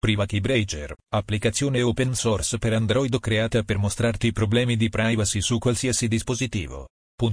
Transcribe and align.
Privakey 0.00 0.38
Breacher, 0.38 0.94
applicazione 1.12 1.82
open 1.82 2.14
source 2.14 2.56
per 2.56 2.72
Android 2.72 3.18
creata 3.18 3.64
per 3.64 3.78
mostrarti 3.78 4.30
problemi 4.30 4.76
di 4.76 4.88
privacy 4.88 5.40
su 5.40 5.58
qualsiasi 5.58 6.06
dispositivo. 6.06 6.86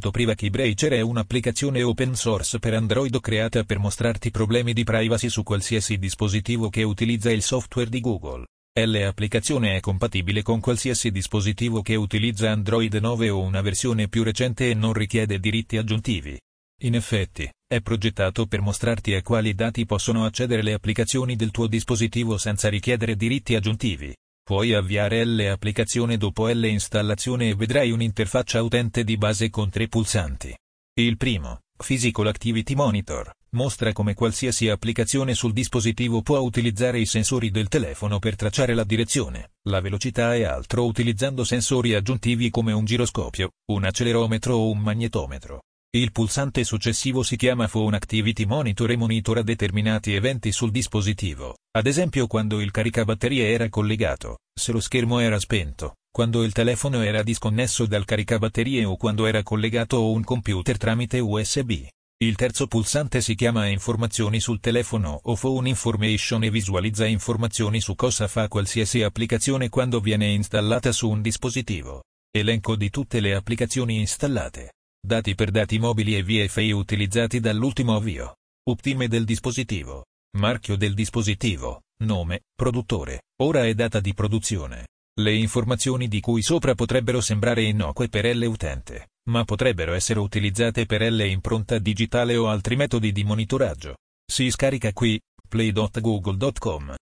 Privakey 0.10 0.50
Breacher 0.50 0.94
è 0.94 1.02
un'applicazione 1.02 1.84
open 1.84 2.16
source 2.16 2.58
per 2.58 2.74
Android 2.74 3.20
creata 3.20 3.64
per 3.66 3.78
mostrarti 3.78 4.32
problemi 4.32 4.74
di 4.74 4.84
privacy 4.84 5.30
su 5.30 5.44
qualsiasi 5.44 6.00
dispositivo 6.00 6.70
che 6.70 6.82
utilizza 6.82 7.30
il 7.30 7.44
software 7.44 7.88
di 7.88 8.00
Google. 8.00 8.48
L'applicazione 8.84 9.76
è 9.76 9.80
compatibile 9.80 10.42
con 10.42 10.60
qualsiasi 10.60 11.12
dispositivo 11.12 11.84
che 11.84 11.94
utilizza 11.94 12.50
Android 12.50 12.96
9 12.96 13.30
o 13.30 13.42
una 13.42 13.62
versione 13.62 14.08
più 14.08 14.24
recente 14.24 14.72
e 14.72 14.74
non 14.74 14.94
richiede 14.94 15.40
diritti 15.40 15.78
aggiuntivi. 15.78 16.36
In 16.82 16.94
effetti, 16.94 17.50
è 17.66 17.80
progettato 17.80 18.48
per 18.48 18.60
mostrarti 18.60 19.14
a 19.14 19.22
quali 19.22 19.56
dati 19.56 19.86
possono 19.86 20.26
accedere 20.26 20.62
le 20.62 20.74
applicazioni 20.74 21.36
del 21.36 21.52
tuo 21.52 21.68
dispositivo 21.68 22.38
senza 22.38 22.68
richiedere 22.68 23.16
diritti 23.16 23.56
aggiuntivi. 23.56 24.14
Puoi 24.44 24.74
avviare 24.74 25.24
l'applicazione 25.24 26.18
dopo 26.18 26.48
l'installazione 26.48 27.50
e 27.50 27.56
vedrai 27.56 27.92
un'interfaccia 27.92 28.62
utente 28.62 29.04
di 29.04 29.18
base 29.18 29.50
con 29.50 29.70
tre 29.70 29.88
pulsanti. 29.88 30.56
Il 30.98 31.18
primo, 31.18 31.62
Physical 31.78 32.28
Activity 32.28 32.76
Monitor, 32.76 33.32
mostra 33.52 33.92
come 33.94 34.14
qualsiasi 34.14 34.70
applicazione 34.70 35.34
sul 35.34 35.54
dispositivo 35.54 36.22
può 36.22 36.40
utilizzare 36.40 37.00
i 37.00 37.06
sensori 37.06 37.52
del 37.52 37.70
telefono 37.70 38.20
per 38.20 38.36
tracciare 38.36 38.74
la 38.74 38.84
direzione, 38.84 39.54
la 39.70 39.80
velocità 39.80 40.36
e 40.36 40.44
altro 40.44 40.86
utilizzando 40.86 41.44
sensori 41.44 41.96
aggiuntivi 41.96 42.50
come 42.50 42.74
un 42.74 42.86
giroscopio, 42.86 43.52
un 43.72 43.86
accelerometro 43.86 44.56
o 44.56 44.70
un 44.70 44.80
magnetometro. 44.80 45.62
Il 45.96 46.12
pulsante 46.12 46.66
successivo 46.66 47.24
si 47.24 47.38
chiama 47.38 47.70
Phone 47.70 47.96
Activity 47.96 48.44
Monitor 48.44 48.92
e 48.92 48.98
monitora 48.98 49.42
determinati 49.42 50.14
eventi 50.14 50.52
sul 50.52 50.70
dispositivo, 50.70 51.56
ad 51.72 51.88
esempio 51.88 52.28
quando 52.28 52.60
il 52.60 52.70
caricabatterie 52.70 53.50
era 53.50 53.70
collegato, 53.70 54.40
se 54.54 54.74
lo 54.74 54.82
schermo 54.82 55.20
era 55.20 55.40
spento, 55.40 55.94
quando 56.12 56.44
il 56.44 56.52
telefono 56.52 57.02
era 57.02 57.24
disconnesso 57.24 57.86
dal 57.86 58.04
caricabatterie 58.04 58.84
o 58.84 58.98
quando 58.98 59.26
era 59.26 59.42
collegato 59.42 59.96
a 59.96 60.10
un 60.10 60.26
computer 60.26 60.78
tramite 60.78 61.20
USB. 61.20 61.88
Il 62.18 62.36
terzo 62.36 62.68
pulsante 62.68 63.22
si 63.22 63.34
chiama 63.34 63.68
Informazioni 63.68 64.42
sul 64.42 64.60
telefono 64.60 65.18
o 65.24 65.36
Phone 65.36 65.70
Information 65.70 66.44
e 66.44 66.50
visualizza 66.50 67.06
informazioni 67.06 67.80
su 67.80 67.96
cosa 67.96 68.28
fa 68.28 68.50
qualsiasi 68.50 69.02
applicazione 69.02 69.70
quando 69.70 70.02
viene 70.02 70.28
installata 70.28 70.92
su 70.92 71.10
un 71.10 71.22
dispositivo. 71.22 72.04
Elenco 72.36 72.76
di 72.76 72.90
tutte 72.90 73.22
le 73.22 73.34
applicazioni 73.34 74.00
installate 74.00 74.72
dati 75.06 75.36
per 75.36 75.52
dati 75.52 75.80
mobili 75.80 76.18
e 76.18 76.24
VFI 76.24 76.72
utilizzati 76.72 77.40
dall'ultimo 77.40 77.96
avvio. 77.96 78.36
Uptime 78.70 79.08
del 79.08 79.26
dispositivo. 79.26 80.06
Marchio 80.38 80.76
del 80.76 80.94
dispositivo, 80.94 81.84
nome, 82.04 82.42
produttore, 82.54 83.22
ora 83.42 83.66
e 83.66 83.74
data 83.74 84.00
di 84.02 84.14
produzione. 84.14 84.88
Le 85.18 85.34
informazioni 85.34 86.10
di 86.10 86.20
cui 86.20 86.42
sopra 86.42 86.76
potrebbero 86.76 87.22
sembrare 87.22 87.64
innocue 87.64 88.10
per 88.10 88.36
l'utente, 88.36 89.12
ma 89.30 89.46
potrebbero 89.46 89.94
essere 89.94 90.20
utilizzate 90.20 90.86
per 90.86 91.02
l'impronta 91.04 91.80
digitale 91.80 92.36
o 92.36 92.50
altri 92.50 92.76
metodi 92.76 93.14
di 93.14 93.24
monitoraggio. 93.24 93.96
Si 94.30 94.50
scarica 94.50 94.92
qui, 94.92 95.18
play.google.com. 95.48 96.96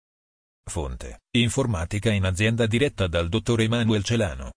Fonte. 0.69 1.19
Informatica 1.37 2.11
in 2.11 2.25
azienda 2.25 2.65
diretta 2.65 3.07
dal 3.07 3.29
dottor 3.29 3.61
Emanuel 3.61 4.03
Celano. 4.03 4.51